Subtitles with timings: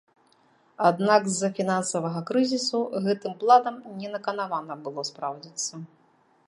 [0.89, 5.73] Аднак з-за фінансавага крызісу гэтым планам не наканавана было спраўдзіцца.